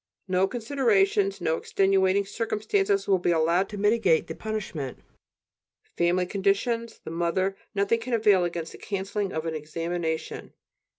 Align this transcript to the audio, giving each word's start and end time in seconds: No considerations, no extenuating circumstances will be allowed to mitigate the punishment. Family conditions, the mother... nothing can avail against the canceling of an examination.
No 0.27 0.47
considerations, 0.47 1.39
no 1.39 1.57
extenuating 1.57 2.25
circumstances 2.25 3.07
will 3.07 3.19
be 3.19 3.29
allowed 3.29 3.69
to 3.69 3.77
mitigate 3.77 4.25
the 4.25 4.33
punishment. 4.33 4.97
Family 5.95 6.25
conditions, 6.25 6.99
the 7.03 7.11
mother... 7.11 7.55
nothing 7.75 7.99
can 7.99 8.13
avail 8.15 8.43
against 8.43 8.71
the 8.71 8.79
canceling 8.79 9.31
of 9.31 9.45
an 9.45 9.53
examination. 9.53 10.53